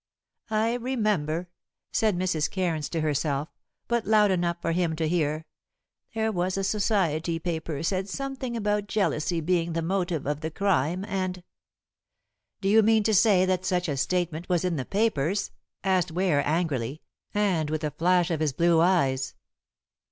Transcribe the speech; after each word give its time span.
"I 0.49 0.73
remember," 0.77 1.47
said 1.91 2.17
Mrs. 2.17 2.49
Cairns 2.49 2.89
to 2.89 3.01
herself, 3.01 3.49
but 3.87 4.07
loud 4.07 4.31
enough 4.31 4.57
for 4.59 4.71
him 4.71 4.95
to 4.95 5.07
hear, 5.07 5.45
"there 6.15 6.31
was 6.31 6.57
a 6.57 6.63
Society 6.63 7.37
paper 7.37 7.83
said 7.83 8.09
something 8.09 8.57
about 8.57 8.87
jealousy 8.87 9.41
being 9.41 9.73
the 9.73 9.83
motive 9.83 10.25
of 10.25 10.41
the 10.41 10.49
crime, 10.49 11.05
and" 11.05 11.43
"Do 12.61 12.67
you 12.67 12.81
mean 12.81 13.03
to 13.03 13.13
say 13.13 13.45
that 13.45 13.63
such 13.63 13.87
a 13.87 13.95
statement 13.95 14.49
was 14.49 14.65
in 14.65 14.75
the 14.75 14.85
papers?" 14.85 15.51
asked 15.83 16.11
Ware 16.11 16.41
angrily, 16.47 17.03
and 17.31 17.69
with 17.69 17.83
a 17.83 17.91
flash 17.91 18.31
of 18.31 18.39
his 18.39 18.53
blue 18.53 18.79
eyes. 18.79 19.35